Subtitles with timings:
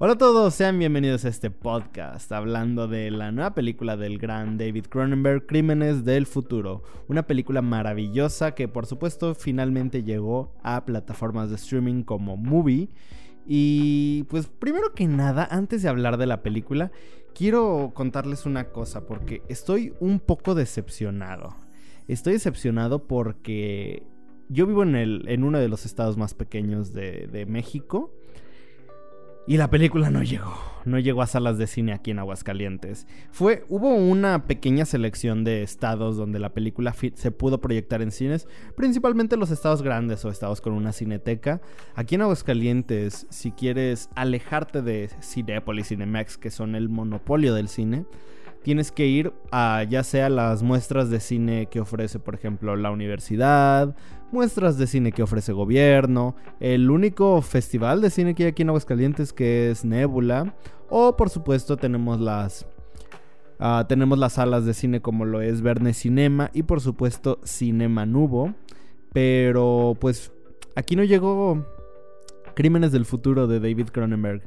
[0.00, 4.56] Hola a todos, sean bienvenidos a este podcast hablando de la nueva película del gran
[4.56, 6.84] David Cronenberg, Crímenes del Futuro.
[7.08, 12.90] Una película maravillosa que por supuesto finalmente llegó a plataformas de streaming como Movie.
[13.44, 16.92] Y pues primero que nada, antes de hablar de la película,
[17.34, 21.56] quiero contarles una cosa porque estoy un poco decepcionado.
[22.06, 24.04] Estoy decepcionado porque
[24.48, 28.14] yo vivo en, el, en uno de los estados más pequeños de, de México.
[29.48, 30.54] Y la película no llegó,
[30.84, 33.06] no llegó a salas de cine aquí en Aguascalientes.
[33.30, 38.46] Fue, hubo una pequeña selección de estados donde la película se pudo proyectar en cines,
[38.76, 41.62] principalmente los estados grandes o estados con una cineteca.
[41.94, 47.68] Aquí en Aguascalientes, si quieres alejarte de Cinepolis y Cinemex, que son el monopolio del
[47.68, 48.04] cine,
[48.68, 52.90] tienes que ir a ya sea las muestras de cine que ofrece, por ejemplo, la
[52.90, 53.96] universidad,
[54.30, 58.68] muestras de cine que ofrece gobierno, el único festival de cine que hay aquí en
[58.68, 60.54] Aguascalientes que es Nebula,
[60.90, 62.66] o por supuesto tenemos las
[63.58, 68.04] uh, tenemos las salas de cine como lo es Verne Cinema y por supuesto Cinema
[68.04, 68.52] Nubo,
[69.14, 70.30] pero pues
[70.76, 71.64] aquí no llegó
[72.54, 74.42] Crímenes del futuro de David Cronenberg.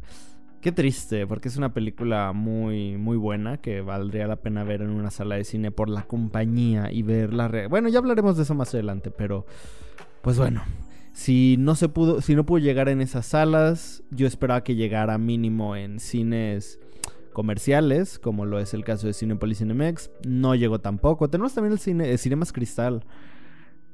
[0.62, 4.92] Qué triste, porque es una película muy, muy buena que valdría la pena ver en
[4.92, 7.68] una sala de cine por la compañía y ver la...
[7.68, 9.48] Bueno, ya hablaremos de eso más adelante, pero
[10.22, 10.62] pues bueno,
[11.14, 15.18] si no se pudo, si no pudo llegar en esas salas, yo esperaba que llegara
[15.18, 16.80] mínimo en cines
[17.34, 20.12] comerciales, como lo es el caso de Cinepolis Cinemex.
[20.28, 21.28] No llegó tampoco.
[21.28, 23.04] Tenemos también el cine, el Cinemas Cristal.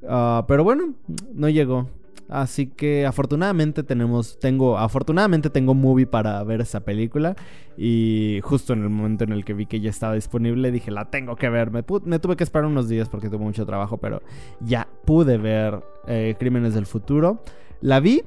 [0.06, 0.95] Ah, pero bueno,
[1.34, 1.90] no llegó.
[2.30, 7.36] Así que afortunadamente tenemos, tengo, afortunadamente tengo movie para ver esa película.
[7.78, 11.10] Y justo en el momento en el que vi que ya estaba disponible, dije, la
[11.10, 11.72] tengo que ver.
[11.72, 14.22] Me, tuve que esperar unos días porque tuve mucho trabajo, pero
[14.60, 17.42] ya pude ver eh, Crímenes del Futuro.
[17.82, 18.23] La vi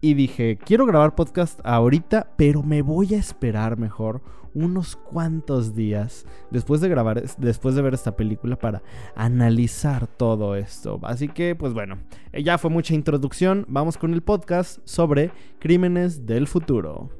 [0.00, 4.22] y dije, quiero grabar podcast ahorita, pero me voy a esperar mejor
[4.54, 8.82] unos cuantos días después de grabar, después de ver esta película para
[9.14, 10.98] analizar todo esto.
[11.02, 11.98] Así que, pues bueno,
[12.32, 13.64] eh, ya fue mucha introducción.
[13.68, 17.10] Vamos con el podcast sobre crímenes del futuro.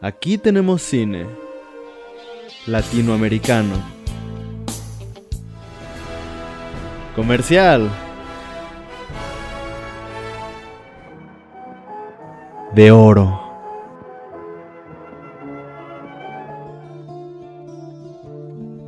[0.00, 1.26] Aquí tenemos cine
[2.66, 3.74] latinoamericano.
[7.14, 7.88] Comercial.
[12.74, 13.43] De oro.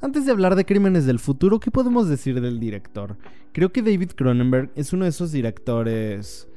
[0.00, 3.16] Antes de hablar de Crímenes del Futuro, ¿qué podemos decir del director?
[3.50, 6.48] Creo que David Cronenberg es uno de esos directores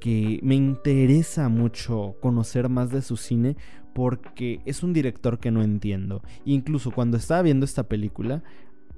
[0.00, 3.56] que me interesa mucho conocer más de su cine
[3.94, 6.24] porque es un director que no entiendo.
[6.44, 8.42] Incluso cuando estaba viendo esta película,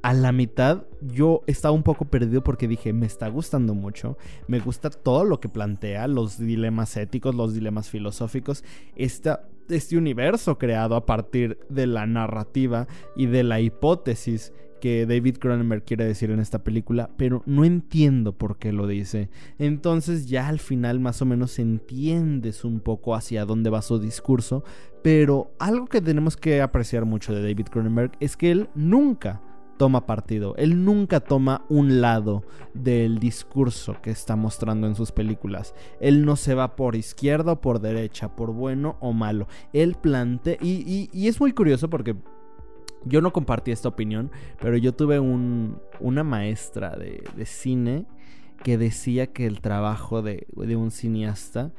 [0.01, 4.17] a la mitad yo estaba un poco perdido porque dije, me está gustando mucho,
[4.49, 8.65] me gusta todo lo que plantea, los dilemas éticos, los dilemas filosóficos,
[8.97, 9.47] esta
[9.77, 12.87] este universo creado a partir de la narrativa
[13.17, 18.33] y de la hipótesis que David Cronenberg quiere decir en esta película, pero no entiendo
[18.33, 19.29] por qué lo dice.
[19.59, 24.65] Entonces ya al final más o menos entiendes un poco hacia dónde va su discurso,
[25.03, 29.43] pero algo que tenemos que apreciar mucho de David Cronenberg es que él nunca
[29.81, 30.55] toma partido.
[30.59, 35.75] Él nunca toma un lado del discurso que está mostrando en sus películas.
[36.01, 39.49] Él no se va por izquierda o por derecha, por bueno o malo.
[39.73, 40.59] Él plantea...
[40.61, 42.15] Y, es muy curioso porque
[43.07, 44.31] yo no compartí esta opinión,
[44.61, 48.05] pero yo tuve un, una maestra de, cine
[48.63, 51.73] que decía que el trabajo de, de un cineasta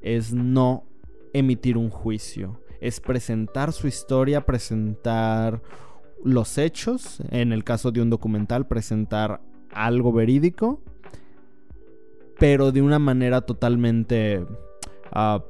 [0.00, 0.84] es no
[1.32, 5.60] emitir un juicio, es presentar su historia, presentar
[6.24, 9.40] los hechos, en el caso de un documental, presentar
[9.72, 10.80] algo verídico,
[12.38, 14.44] pero de una manera totalmente...
[15.14, 15.40] Uh,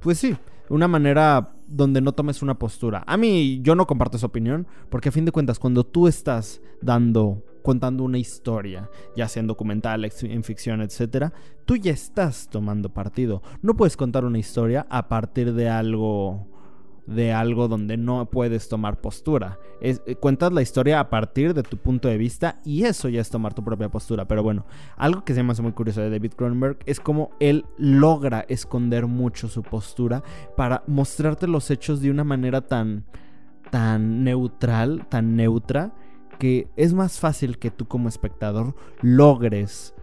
[0.00, 0.36] pues sí,
[0.68, 3.04] una manera donde no tomes una postura.
[3.06, 6.60] A mí yo no comparto esa opinión, porque a fin de cuentas cuando tú estás
[6.80, 11.32] dando contando una historia, ya sea en documental, en ficción, etc.,
[11.64, 13.42] tú ya estás tomando partido.
[13.62, 16.48] No puedes contar una historia a partir de algo
[17.06, 19.58] de algo donde no puedes tomar postura.
[19.80, 23.30] Eh, cuentas la historia a partir de tu punto de vista y eso ya es
[23.30, 24.26] tomar tu propia postura.
[24.26, 24.66] Pero bueno,
[24.96, 29.06] algo que se me hace muy curioso de David Cronenberg es cómo él logra esconder
[29.06, 30.22] mucho su postura
[30.56, 33.04] para mostrarte los hechos de una manera tan
[33.72, 35.94] tan neutral, tan neutra,
[36.38, 39.94] que es más fácil que tú como espectador logres...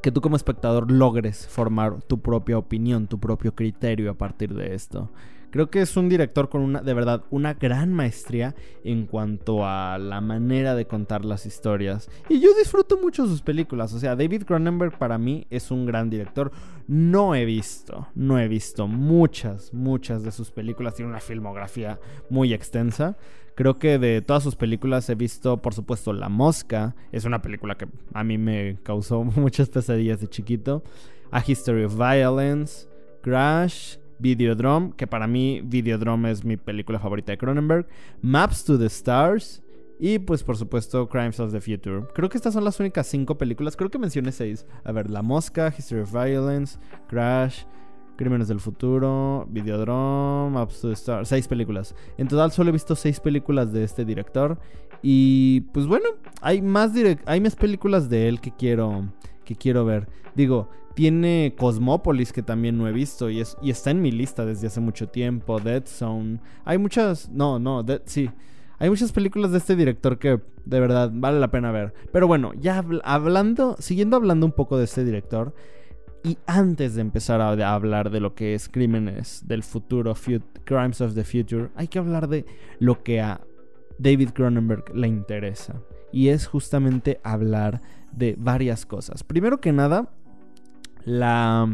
[0.00, 4.74] que tú como espectador logres formar tu propia opinión, tu propio criterio a partir de
[4.74, 5.10] esto.
[5.52, 8.54] Creo que es un director con una, de verdad, una gran maestría
[8.84, 12.08] en cuanto a la manera de contar las historias.
[12.30, 13.92] Y yo disfruto mucho sus películas.
[13.92, 16.52] O sea, David Cronenberg para mí es un gran director.
[16.88, 20.94] No he visto, no he visto muchas, muchas de sus películas.
[20.94, 22.00] Tiene una filmografía
[22.30, 23.18] muy extensa.
[23.54, 26.96] Creo que de todas sus películas he visto, por supuesto, La Mosca.
[27.12, 30.82] Es una película que a mí me causó muchas pesadillas de chiquito.
[31.30, 32.88] A History of Violence,
[33.20, 37.88] Crash, Videodrome, que para mí Videodrome es mi película favorita de Cronenberg,
[38.22, 39.62] Maps to the Stars
[39.98, 42.04] y pues por supuesto Crimes of the Future.
[42.14, 44.64] Creo que estas son las únicas cinco películas, creo que mencioné seis.
[44.84, 46.78] A ver, La Mosca, History of Violence,
[47.08, 47.64] Crash,
[48.16, 51.94] Crímenes del Futuro, Videodrome, Maps to the Stars, seis películas.
[52.16, 54.58] En total solo he visto seis películas de este director
[55.02, 56.06] y pues bueno,
[56.40, 56.92] hay más,
[57.26, 59.12] hay más películas de él que quiero,
[59.44, 60.08] que quiero ver.
[60.34, 64.44] Digo, tiene Cosmópolis que también no he visto y, es, y está en mi lista
[64.44, 65.60] desde hace mucho tiempo.
[65.60, 66.40] Dead Zone.
[66.64, 67.28] Hay muchas...
[67.30, 68.30] No, no, sí.
[68.78, 71.94] Hay muchas películas de este director que de verdad vale la pena ver.
[72.12, 75.54] Pero bueno, ya hablando, siguiendo hablando un poco de este director.
[76.24, 80.14] Y antes de empezar a, hablar de lo que es crímenes del futuro,
[80.64, 82.46] Crimes of the Future, hay que hablar de
[82.78, 83.40] lo que a
[83.98, 85.80] David Cronenberg le interesa.
[86.12, 87.80] Y es justamente hablar
[88.12, 89.24] de varias cosas.
[89.24, 90.10] Primero que nada,
[91.04, 91.68] la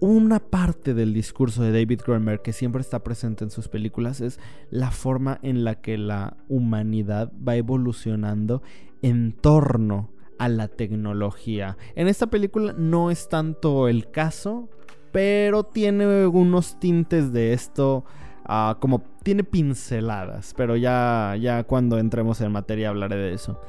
[0.00, 4.38] una parte del discurso de David Cronenberg que siempre está presente en sus películas es
[4.70, 8.62] la forma en la que la humanidad va evolucionando
[9.02, 11.78] en torno a la tecnología.
[11.94, 14.68] En esta película no es tanto el caso,
[15.12, 18.04] pero tiene unos tintes de esto,
[18.44, 23.60] ah, como tiene pinceladas, pero ya, ya cuando entremos en materia hablaré de eso.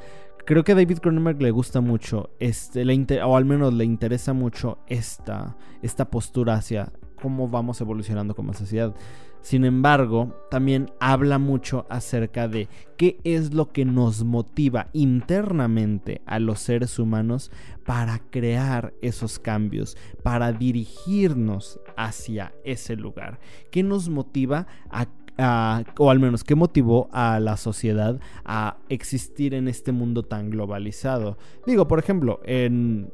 [0.48, 2.82] Creo que a David Cronenberg le gusta mucho, este,
[3.22, 8.96] o al menos le interesa mucho esta, esta postura hacia cómo vamos evolucionando como sociedad.
[9.42, 16.40] Sin embargo, también habla mucho acerca de qué es lo que nos motiva internamente a
[16.40, 17.52] los seres humanos
[17.86, 23.42] para crear esos cambios, para dirigirnos hacia ese lugar.
[23.70, 29.68] ¿Qué nos motiva a o al menos qué motivó a la sociedad a existir en
[29.68, 31.38] este mundo tan globalizado.
[31.66, 33.12] Digo, por ejemplo, en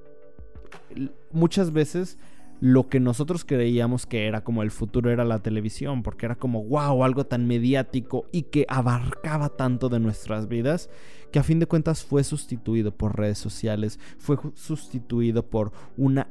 [1.31, 2.17] muchas veces
[2.63, 6.63] lo que nosotros creíamos que era como el futuro era la televisión, porque era como
[6.63, 10.89] wow, algo tan mediático y que abarcaba tanto de nuestras vidas,
[11.33, 16.29] que a fin de cuentas fue sustituido por redes sociales, fue sustituido por una,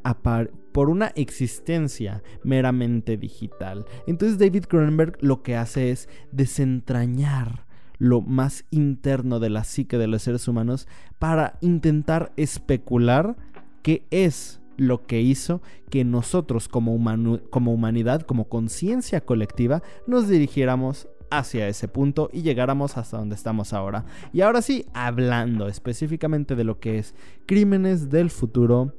[0.72, 3.84] por una existencia meramente digital.
[4.06, 7.66] Entonces David Cronenberg lo que hace es desentrañar
[7.98, 10.88] lo más interno de la psique de los seres humanos
[11.18, 13.36] para intentar especular
[13.82, 21.68] qué es lo que hizo que nosotros como, humanidad, como conciencia colectiva, nos dirigiéramos hacia
[21.68, 24.04] ese punto y llegáramos hasta donde estamos ahora.
[24.32, 27.14] Y ahora sí, hablando específicamente de lo que es
[27.46, 28.94] Crímenes del Futuro.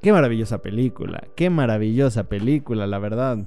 [0.00, 3.46] Qué maravillosa película, qué maravillosa película, la verdad.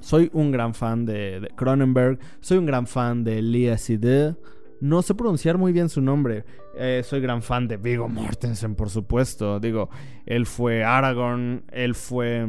[0.00, 4.36] Soy un gran fan de, Cronenberg, soy un gran fan de Lia Sidhe.
[4.80, 6.44] No sé pronunciar muy bien su nombre.
[6.76, 9.58] Eh, soy gran fan de Vigo Mortensen, por supuesto.
[9.58, 9.88] Digo,
[10.26, 12.46] él fue Aragorn, él fue...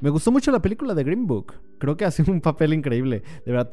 [0.00, 1.54] Me gustó mucho la película de Green Book.
[1.78, 3.22] Creo que hace un papel increíble.
[3.44, 3.68] De verdad,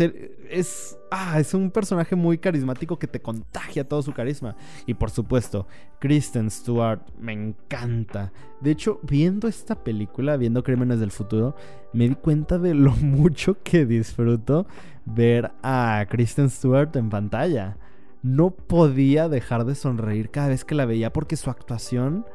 [0.49, 4.55] es, ah, es un personaje muy carismático que te contagia todo su carisma.
[4.85, 5.67] Y por supuesto,
[5.99, 8.33] Kristen Stewart me encanta.
[8.59, 11.55] De hecho, viendo esta película, viendo Crímenes del Futuro,
[11.93, 14.67] me di cuenta de lo mucho que disfruto
[15.05, 17.77] ver a Kristen Stewart en pantalla
[18.23, 22.25] no podía dejar de sonreír cada vez que la veía porque su actuación,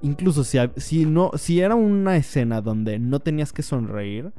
[0.00, 4.32] incluso si, si, no, si era una escena donde no tenías que sonreír,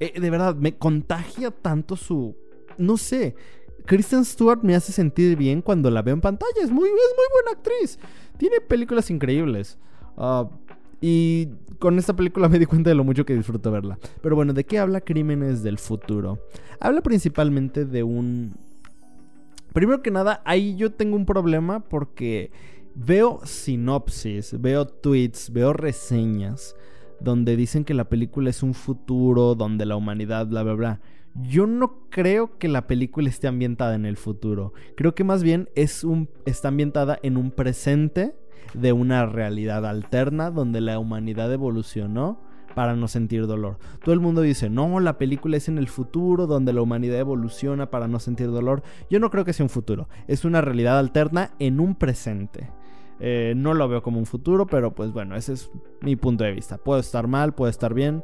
[0.00, 2.34] eh, de verdad, me contagia tanto su...
[2.78, 3.34] No sé,
[3.84, 7.26] Kristen Stewart me hace sentir bien cuando la veo en pantalla, es muy, es muy
[7.32, 7.98] buena actriz,
[8.38, 9.78] tiene películas increíbles.
[10.16, 10.48] Ah,
[11.00, 13.98] y con esta película me di cuenta de lo mucho que disfruto verla.
[14.22, 16.38] Pero bueno, ¿de qué habla Crímenes del Futuro?
[16.80, 18.54] Habla principalmente de un
[19.76, 22.50] Primero que nada, ahí yo tengo un problema porque
[22.94, 26.74] veo sinopsis, veo tweets, veo reseñas
[27.20, 31.00] donde dicen que la película es un futuro, donde la humanidad, bla, bla, bla.
[31.34, 34.72] Yo no creo que la película esté ambientada en el futuro.
[34.96, 38.34] Creo que más bien es un, está ambientada en un presente
[38.72, 42.40] de una realidad alterna donde la humanidad evolucionó
[42.76, 43.78] para no sentir dolor.
[44.04, 47.90] Todo el mundo dice, no, la película es en el futuro donde la humanidad evoluciona
[47.90, 48.82] para no sentir dolor.
[49.08, 52.68] Yo no creo que sea un futuro, es una realidad alterna en un presente.
[53.18, 55.70] Eh, no lo veo como un futuro, pero pues bueno, ese es
[56.02, 56.76] mi punto de vista.
[56.76, 58.22] Puede estar mal, puede estar bien.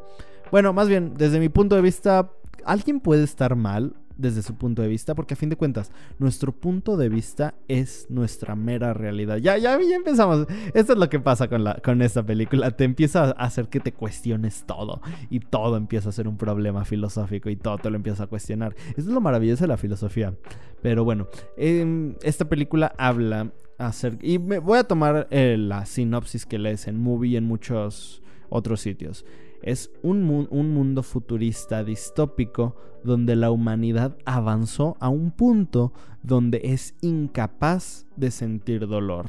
[0.51, 2.31] Bueno, más bien, desde mi punto de vista,
[2.67, 6.53] alguien puede estar mal desde su punto de vista, porque a fin de cuentas, nuestro
[6.53, 9.39] punto de vista es nuestra mera realidad.
[9.39, 10.47] Ya, ya, ya empezamos.
[10.75, 12.71] Esto es lo que pasa con, la, con esta película.
[12.71, 15.01] Te empieza a hacer que te cuestiones todo
[15.31, 18.75] y todo empieza a ser un problema filosófico y todo te lo empieza a cuestionar.
[18.91, 20.35] Eso es lo maravilloso de la filosofía.
[20.83, 24.27] Pero bueno, em, esta película habla acerca...
[24.27, 28.23] Y me voy a tomar eh, la sinopsis que lees en Movie y en muchos
[28.49, 29.25] otros sitios.
[29.63, 35.93] Es un, un mundo futurista distópico donde la humanidad avanzó a un punto
[36.23, 39.27] donde es incapaz de sentir dolor.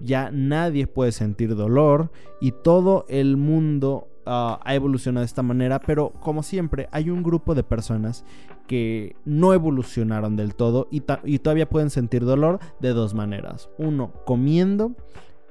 [0.00, 5.80] Ya nadie puede sentir dolor y todo el mundo ah, ha evolucionado de esta manera,
[5.80, 8.24] pero como siempre hay un grupo de personas
[8.66, 13.70] que no evolucionaron del todo y, todavía pueden sentir dolor de dos maneras.
[13.78, 14.92] Uno, comiendo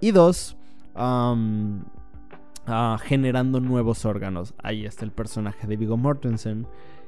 [0.01, 0.57] y dos,
[3.03, 4.53] Generando nuevos órganos.
[4.62, 6.67] Ahí está el personaje de Vigo Mortensen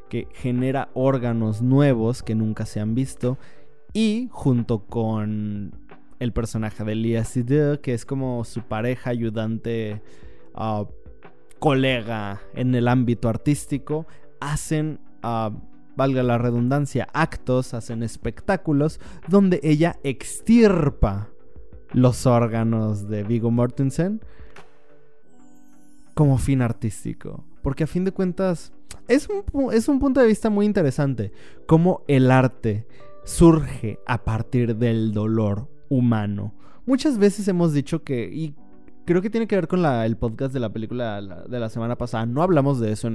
[0.10, 3.38] que genera órganos nuevos que nunca se han visto
[3.94, 5.74] y junto con
[6.20, 10.02] el personaje de Lia Sidhu, que es como su pareja ayudante
[10.56, 10.86] ah,
[11.60, 14.08] colega en el ámbito artístico
[14.40, 15.52] hacen ah,
[15.96, 21.30] valga la redundancia actos hacen espectáculos donde ella extirpa
[21.92, 24.22] los órganos de Vigo Mortensen
[26.18, 27.44] como fin artístico.
[27.62, 28.74] Porque a fin de cuentas
[29.08, 31.32] es un, es un punto de vista muy interesante.
[31.68, 32.88] Cómo el arte
[33.24, 36.56] surge a partir del dolor humano.
[36.88, 38.56] Muchas veces hemos dicho que, y
[39.06, 42.26] creo que tiene que ver con el podcast de la película de la semana pasada,
[42.26, 43.10] no hablamos de eso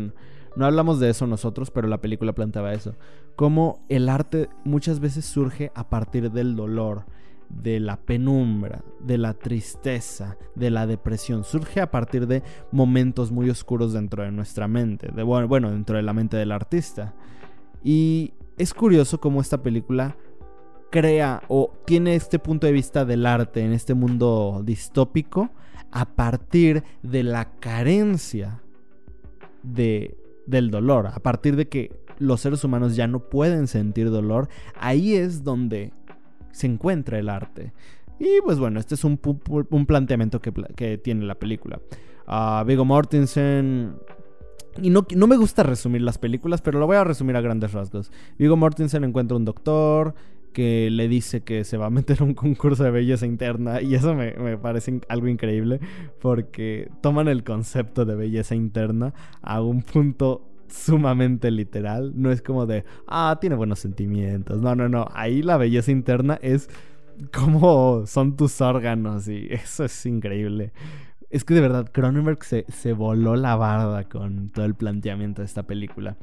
[0.54, 2.94] no hablamos de eso nosotros, pero la película planteaba eso.
[3.35, 7.06] Cómo el arte muchas veces surge a partir del dolor
[7.52, 11.44] de la penumbra, de la tristeza, de la depresión.
[11.44, 16.02] Surge a partir de momentos muy oscuros dentro de nuestra mente, de, bueno, dentro de
[16.02, 17.14] la mente del artista.
[17.85, 20.16] Y es curioso cómo esta película
[20.90, 25.50] crea o tiene este punto de vista del arte en este mundo distópico
[25.90, 28.62] a partir de la carencia
[29.62, 30.16] de,
[30.47, 35.14] del dolor, a partir de que los seres humanos ya no pueden sentir dolor, ahí
[35.14, 35.92] es donde
[36.52, 37.73] se encuentra el arte.
[38.18, 39.18] Y pues bueno, este es un,
[39.71, 41.80] un planteamiento que, tiene la película.
[42.26, 43.97] Uh, Viggo Mortensen...
[44.80, 47.73] Y no, no, me gusta resumir las películas, pero lo voy a resumir a grandes
[47.73, 48.11] rasgos.
[48.38, 50.14] Viggo Mortensen encuentra un doctor
[50.54, 53.94] que le dice que se va a meter a un concurso de belleza interna y
[53.94, 55.80] eso me, me, parece algo increíble
[56.21, 62.12] porque toman el concepto de belleza interna a un punto sumamente literal.
[62.14, 64.60] No es como de, ah, tiene buenos sentimientos.
[64.60, 65.06] No, no, no.
[65.12, 66.68] Ahí la belleza interna es
[67.32, 70.72] como son tus órganos y eso es increíble.
[71.30, 75.46] Es que de verdad, Cronenberg se, se voló la barda con todo el planteamiento de
[75.46, 76.16] esta película.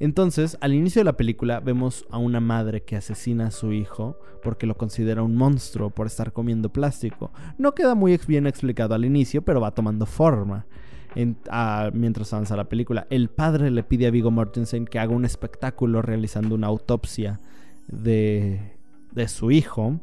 [0.00, 4.18] Entonces, al inicio de la película vemos a una madre que asesina a su hijo
[4.42, 7.32] porque lo considera un monstruo por estar comiendo plástico.
[7.58, 10.66] No queda muy bien explicado al inicio, pero va tomando forma
[11.14, 13.06] mientras avanza la película.
[13.10, 17.40] El padre le pide a Vigo Mortensen que haga un espectáculo realizando una autopsia
[17.88, 18.76] de,
[19.12, 20.00] de su hijo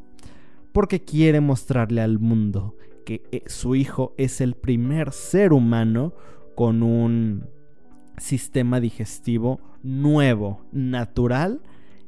[0.72, 6.14] porque quiere mostrarle al mundo que eh, su hijo es el primer ser humano
[6.54, 7.46] con un
[8.16, 11.60] sistema digestivo nuevo, natural,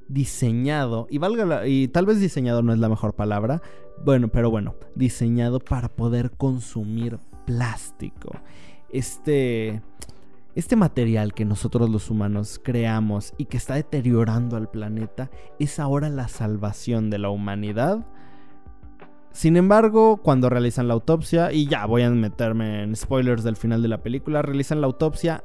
[0.09, 1.19] diseñado, y
[1.67, 3.63] y tal vez diseñado no es la mejor palabra,
[4.05, 8.33] bueno, pero bueno, diseñado para poder consumir plástico
[8.95, 9.83] este,
[10.55, 16.09] este material que nosotros los humanos creamos y que está deteriorando al planeta es ahora
[16.09, 18.07] la salvación de la humanidad.
[19.33, 23.83] Sin embargo, cuando realizan la autopsia, y ya voy a meterme en spoilers del final
[23.83, 25.43] de la película, realizan la autopsia,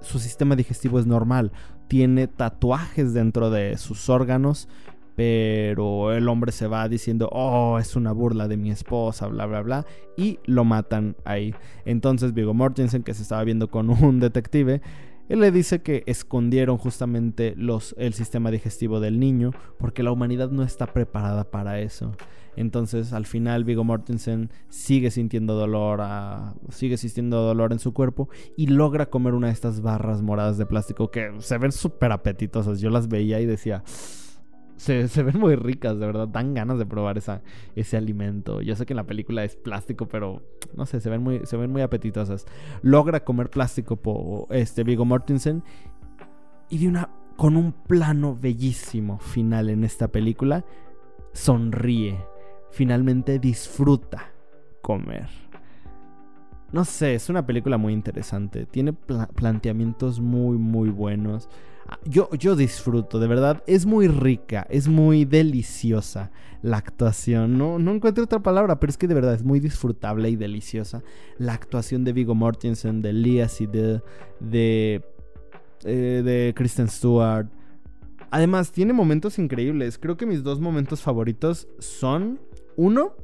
[0.00, 1.52] su sistema digestivo es normal,
[1.86, 4.68] tiene tatuajes dentro de sus órganos,
[5.20, 9.60] pero el hombre se va diciendo, oh, es una burla de mi esposa, bla, bla,
[9.60, 9.86] bla,
[10.16, 11.54] y lo matan ahí.
[11.84, 14.80] Entonces Vigo Mortensen, que se estaba viendo con un detective,
[15.28, 20.50] él le dice que escondieron justamente los, el sistema digestivo del niño porque la humanidad
[20.52, 22.12] no está preparada para eso.
[22.56, 26.00] Entonces al final Vigo Mortensen sigue sintiendo dolor,
[26.70, 30.64] sigue sintiendo dolor en su cuerpo y logra comer una de estas barras moradas de
[30.64, 32.80] plástico que se ven súper apetitosas.
[32.80, 33.84] Yo las veía y decía,
[34.80, 36.26] se, ven muy ricas, de verdad.
[36.26, 37.42] Dan ganas de probar esa,
[37.76, 38.62] ese alimento.
[38.62, 40.42] Yo sé que en la película es plástico, pero
[40.74, 42.46] no sé, se ven muy, se ven muy apetitosas.
[42.80, 45.62] Logra comer plástico por este Vigo Mortensen.
[46.70, 47.10] Y de una.
[47.36, 50.64] con un plano bellísimo final en esta película.
[51.32, 52.24] Sonríe.
[52.70, 54.32] Finalmente disfruta
[54.80, 55.28] comer.
[56.72, 58.64] No sé, es una película muy interesante.
[58.64, 61.50] Tiene planteamientos muy, muy buenos.
[62.04, 63.62] Yo, yo disfruto, de verdad.
[63.66, 66.30] Es muy rica, es muy deliciosa
[66.62, 67.58] la actuación.
[67.58, 71.02] No, no encuentro otra palabra, pero es que de verdad es muy disfrutable y deliciosa.
[71.38, 74.02] La actuación de Vigo Mortensen, de Lias y de,
[74.40, 75.04] de,
[75.84, 77.48] eh, de Kristen Stewart.
[78.30, 79.98] Además, tiene momentos increíbles.
[79.98, 82.40] Creo que mis dos momentos favoritos son,
[82.76, 83.14] uno,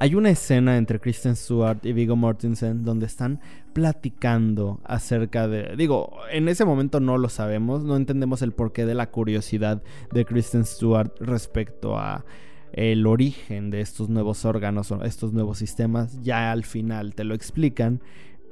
[0.00, 3.40] hay una escena entre Kristen Stewart y Viggo Mortensen donde están
[3.72, 5.74] platicando acerca de...
[5.76, 10.24] Digo, en ese momento no lo sabemos, no entendemos el porqué de la curiosidad de
[10.24, 12.24] Kristen Stewart respecto a
[12.72, 16.22] el origen de estos nuevos órganos estos nuevos sistemas.
[16.22, 18.00] Ya al final te lo explican.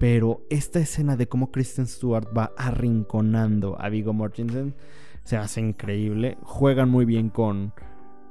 [0.01, 4.75] Pero esta escena de cómo Kristen Stewart va arrinconando a Viggo Mortensen
[5.23, 6.39] se hace increíble.
[6.43, 7.73] Juegan muy bien con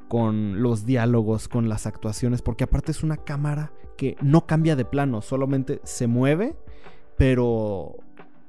[0.08, 4.86] con los diálogos, con las actuaciones, porque aparte es una cámara que no cambia de
[4.86, 6.56] plano, solamente se mueve,
[7.18, 7.96] pero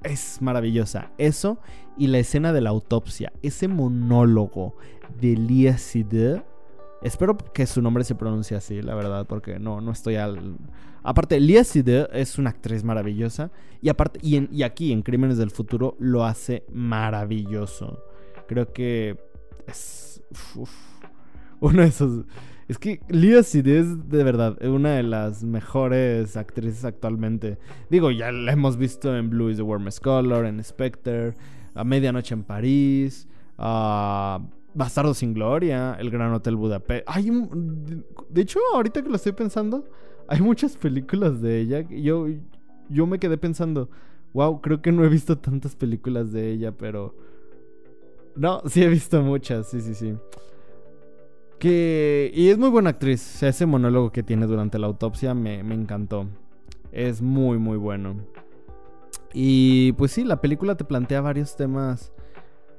[0.02, 1.10] es maravillosa.
[1.18, 1.58] Eso
[1.96, 4.76] y la escena de la autopsia, ese monólogo
[5.20, 6.42] de Lia Side.
[7.02, 10.56] Espero que su nombre se pronuncie así, la verdad, porque no, no estoy al...
[11.02, 15.96] Aparte, Lia Side es una actriz maravillosa y aparte, y, aquí en Crímenes del Futuro
[15.98, 18.02] lo hace maravilloso.
[18.46, 19.18] Creo que
[19.66, 20.22] es...
[21.66, 22.24] uno de esos.
[22.68, 27.58] Es que Lia Sid es de verdad una de las mejores actrices actualmente.
[27.90, 31.34] Digo, ya la hemos visto en Blue is the Warmest Color, en Spectre,
[31.74, 34.40] A Medianoche en París, a
[34.74, 37.04] Bastardo sin Gloria, El Gran Hotel Budapest.
[37.06, 37.30] Hay
[38.30, 39.84] de hecho, ahorita que lo estoy pensando,
[40.28, 41.80] hay muchas películas de ella.
[41.88, 42.26] Yo,
[42.88, 43.88] yo me quedé pensando,
[44.34, 47.14] wow, creo que no he visto tantas películas de ella, pero...
[48.34, 50.14] No, sí he visto muchas, sí, sí, sí.
[51.58, 52.30] Que.
[52.34, 53.42] Y es muy buena actriz.
[53.42, 56.26] ese monólogo que tiene durante la autopsia me, encantó.
[56.92, 58.16] Es muy, muy bueno.
[59.32, 62.12] Y pues sí, la película te plantea varios temas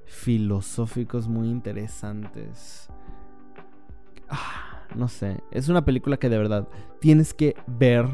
[0.05, 2.89] filosóficos muy interesantes.
[4.29, 5.41] Ah, no sé.
[5.51, 6.67] Es una película que de verdad
[6.99, 8.07] tienes que ver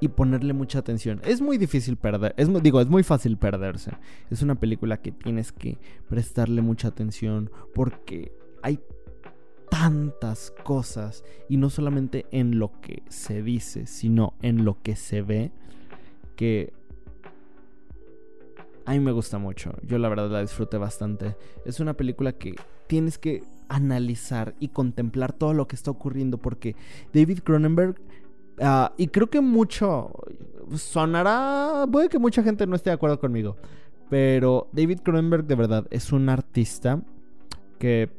[0.00, 1.20] y ponerle mucha atención.
[1.24, 3.92] Es muy difícil perder, es digo, es muy fácil perderse.
[4.30, 8.80] Es una película que tienes que prestarle mucha atención porque hay
[9.70, 15.22] tantas cosas y no solamente en lo que se dice, sino en lo que se
[15.22, 15.52] ve,
[16.36, 16.72] que
[18.84, 19.72] a mí me gusta mucho.
[19.82, 21.36] Yo la verdad la disfruté bastante.
[21.66, 22.54] Es una película que
[22.86, 26.74] tienes que analizar y contemplar todo lo que está ocurriendo porque
[27.12, 27.96] David Cronenberg
[28.60, 30.10] ah, y creo que mucho
[30.74, 33.56] sonará, puede que mucha gente no esté de acuerdo conmigo,
[34.08, 37.02] pero David Cronenberg de verdad es un artista
[37.78, 38.10] que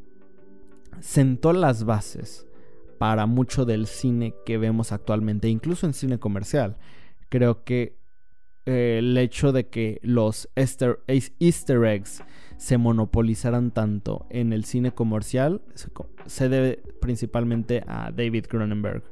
[1.00, 2.46] sentó las bases
[2.98, 6.78] para mucho del cine que vemos actualmente, incluso en cine comercial.
[7.30, 7.98] Creo que
[8.66, 12.24] eh, el hecho de que los easter, eggs
[12.58, 15.62] se monopolizaran tanto en el cine comercial
[16.26, 19.04] se debe principalmente a David Cronenberg.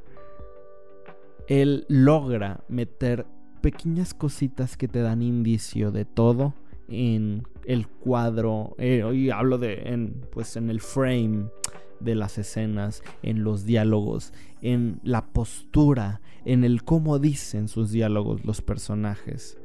[1.48, 3.26] Él logra meter
[3.62, 6.54] pequeñas cositas que te dan indicio de todo
[6.90, 11.50] en el cuadro, eh, y hablo de pues en el frame
[12.00, 18.46] de las escenas, en los diálogos, en la postura, en el cómo dicen sus diálogos
[18.46, 19.58] los personajes.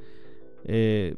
[0.65, 1.17] Eh,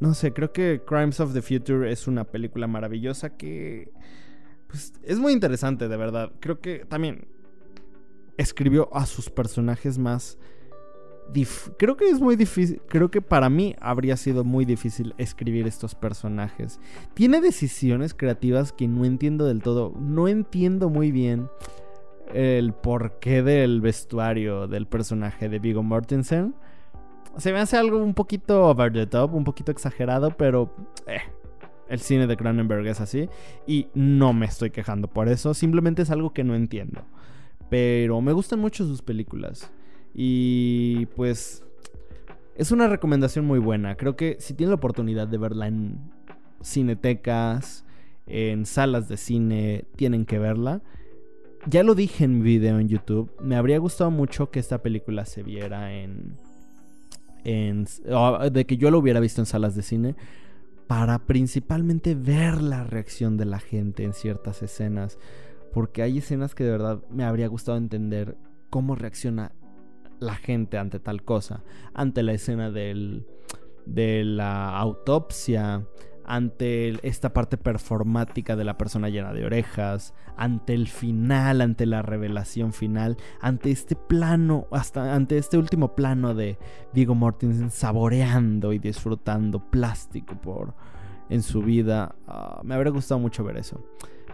[0.00, 3.92] no sé, creo que Crimes of the Future es una película maravillosa que
[4.68, 6.32] pues, es muy interesante, de verdad.
[6.40, 7.26] Creo que también
[8.36, 10.38] escribió a sus personajes más
[11.76, 15.94] creo que es muy difícil, creo que para mí habría sido muy difícil escribir estos
[15.94, 16.80] personajes.
[17.14, 21.48] Tiene decisiones creativas que no entiendo del todo, no entiendo muy bien
[22.32, 26.54] el porqué del vestuario del personaje de Vigo Mortensen.
[27.36, 30.74] Se me hace algo un poquito over the top, un poquito exagerado, pero
[31.06, 31.20] eh,
[31.88, 33.28] el cine de Cronenberg es así
[33.66, 37.02] y no me estoy quejando por eso, simplemente es algo que no entiendo.
[37.70, 39.72] Pero me gustan mucho sus películas.
[40.14, 41.64] Y pues
[42.54, 43.96] es una recomendación muy buena.
[43.96, 45.98] Creo que si tienen la oportunidad de verla en
[46.62, 47.84] cinetecas,
[48.26, 50.82] en salas de cine, tienen que verla.
[51.66, 53.32] Ya lo dije en mi video en YouTube.
[53.40, 56.36] Me habría gustado mucho que esta película se viera en.
[57.44, 57.86] en
[58.52, 60.16] de que yo lo hubiera visto en salas de cine.
[60.88, 65.18] para principalmente ver la reacción de la gente en ciertas escenas.
[65.72, 68.36] Porque hay escenas que de verdad me habría gustado entender
[68.68, 69.52] cómo reacciona
[70.22, 71.62] la gente ante tal cosa.
[71.94, 73.26] Ante la escena del,
[73.86, 75.86] de la autopsia,
[76.24, 82.02] ante esta parte performática de la persona llena de orejas, ante el final, ante la
[82.02, 86.58] revelación final, ante este plano, hasta ante este último plano de
[86.92, 90.74] Diego Mortensen saboreando y disfrutando plástico por
[91.28, 92.14] en su vida.
[92.26, 93.82] Ah, me habría gustado mucho ver eso.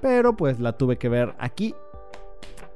[0.01, 1.75] Pero pues la tuve que ver aquí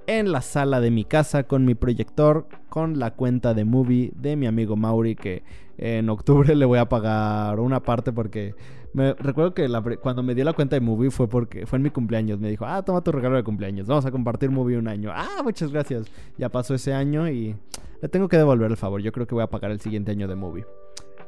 [0.07, 4.37] en la sala de mi casa con mi proyector, con la cuenta de movie de
[4.37, 5.43] mi amigo Mauri que
[5.79, 8.55] en octubre le voy a pagar una parte porque
[8.95, 9.69] me recuerdo que
[10.01, 12.67] cuando me dio la cuenta de movie fue porque fue en mi cumpleaños, me dijo,
[12.67, 16.07] "Ah, toma tu regalo de cumpleaños, vamos a compartir movie un año." Ah, muchas gracias.
[16.37, 17.57] Ya pasó ese año y
[18.03, 19.01] le tengo que devolver el favor.
[19.01, 20.67] Yo creo que voy a pagar el siguiente año de movie.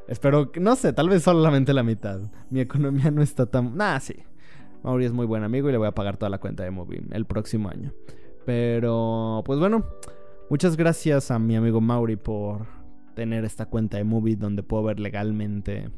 [0.07, 2.19] Espero que, no sé, tal vez solamente la mitad.
[2.51, 3.75] Mi economía no está tan...
[3.75, 4.15] Nah, sí.
[4.83, 7.01] Mauri es muy buen amigo y le voy a pagar toda la cuenta de movie
[7.11, 7.91] el próximo año.
[8.45, 9.85] Pero, pues bueno,
[10.49, 12.65] muchas gracias a mi amigo Mauri por
[13.15, 15.89] tener esta cuenta de movie donde puedo ver legalmente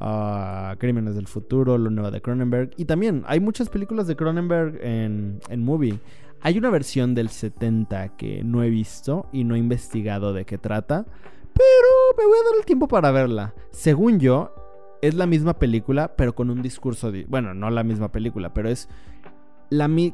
[0.00, 2.70] uh, Crímenes del Futuro, lo nuevo de Cronenberg.
[2.76, 6.00] Y también hay muchas películas de Cronenberg en, en movie.
[6.40, 10.58] Hay una versión del 70 que no he visto y no he investigado de qué
[10.58, 11.06] trata.
[11.52, 13.54] Pero me voy a dar el tiempo para verla.
[13.70, 14.54] Según yo,
[15.02, 17.12] es la misma película, pero con un discurso.
[17.28, 18.88] Bueno, no la misma película, pero es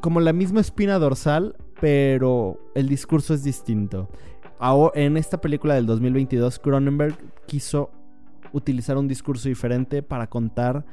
[0.00, 4.08] como la misma espina dorsal, pero el discurso es distinto.
[4.94, 7.90] en esta película del 2022, Cronenberg quiso
[8.52, 10.84] utilizar un discurso diferente para contar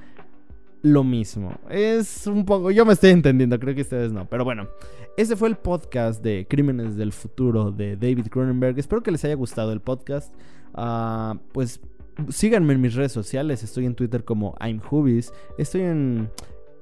[0.82, 1.54] lo mismo.
[1.70, 2.72] Es un poco.
[2.72, 4.28] Yo me estoy entendiendo, creo que ustedes no.
[4.28, 4.68] Pero bueno,
[5.18, 8.78] ese fue el podcast de Crímenes del Futuro de David Cronenberg.
[8.80, 10.34] Espero que les haya gustado el podcast.
[10.74, 11.80] Ah, pues
[12.30, 13.64] síganme en mis redes sociales.
[13.64, 14.82] Estoy en Twitter como I'm
[15.58, 16.30] Estoy en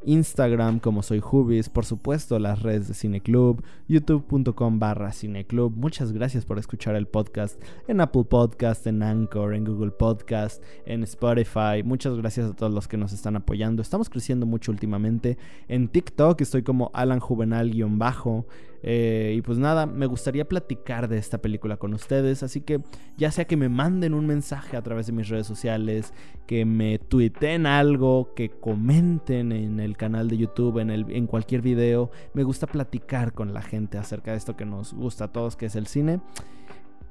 [0.05, 5.75] Instagram como soy Hubis, por supuesto las redes de Cineclub, youtube.com barra Cineclub.
[5.75, 11.03] Muchas gracias por escuchar el podcast en Apple Podcast, en Anchor, en Google Podcast, en
[11.03, 11.83] Spotify.
[11.83, 13.81] Muchas gracias a todos los que nos están apoyando.
[13.81, 15.37] Estamos creciendo mucho últimamente.
[15.67, 18.45] En TikTok estoy como Alan Juvenal-bajo.
[18.81, 22.81] Eh, y pues nada, me gustaría platicar de esta película con ustedes, así que
[23.17, 26.13] ya sea que me manden un mensaje a través de mis redes sociales,
[26.47, 31.61] que me tuiteen algo, que comenten en el canal de YouTube, en, el, en cualquier
[31.61, 35.55] video, me gusta platicar con la gente acerca de esto que nos gusta a todos,
[35.55, 36.21] que es el cine.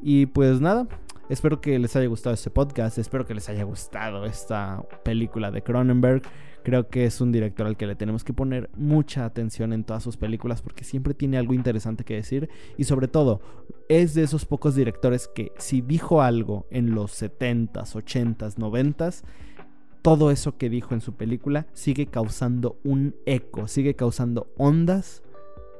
[0.01, 0.87] Y pues nada,
[1.29, 5.63] espero que les haya gustado este podcast, espero que les haya gustado esta película de
[5.63, 6.23] Cronenberg.
[6.65, 10.03] Creo que es un director al que le tenemos que poner mucha atención en todas
[10.03, 13.41] sus películas porque siempre tiene algo interesante que decir y sobre todo
[13.89, 19.23] es de esos pocos directores que si dijo algo en los 70s, 80s, 90s,
[20.03, 25.23] todo eso que dijo en su película sigue causando un eco, sigue causando ondas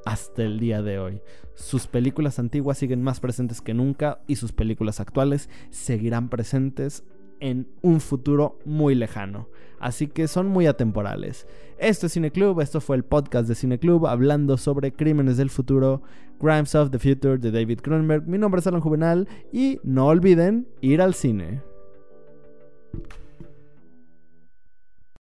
[0.05, 1.21] hasta el día de hoy.
[1.55, 7.05] Sus películas antiguas siguen más presentes que nunca y sus películas actuales seguirán presentes
[7.41, 9.49] en un futuro muy lejano.
[9.81, 11.47] Así que son muy atemporales.
[11.79, 16.03] Esto es Cineclub, esto fue el podcast de Cineclub hablando sobre crímenes del futuro,
[16.41, 18.27] Crimes of the Future de David Cronenberg.
[18.27, 21.63] Mi nombre es Alan Juvenal y no olviden ir al cine.